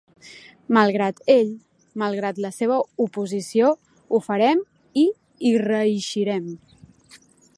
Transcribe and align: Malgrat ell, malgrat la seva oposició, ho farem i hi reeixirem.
Malgrat 0.77 1.19
ell, 1.33 1.51
malgrat 2.03 2.39
la 2.45 2.51
seva 2.55 2.79
oposició, 3.05 3.69
ho 4.17 4.23
farem 4.29 4.65
i 5.05 5.05
hi 5.49 5.55
reeixirem. 5.67 6.49